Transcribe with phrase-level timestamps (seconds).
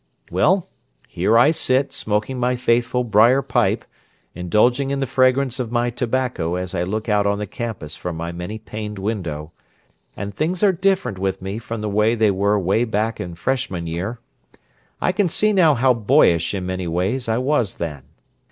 [0.31, 0.67] Well,
[1.07, 3.85] here I sit smoking my faithful briar pipe,
[4.33, 8.17] indulging in the fragrance of my tobacco as I look out on the campus from
[8.17, 9.51] my many paned window,
[10.17, 13.85] and things are different with me from the way they were way back in Freshman
[13.85, 14.17] year.
[14.99, 18.01] I can see now how boyish in many ways I was then.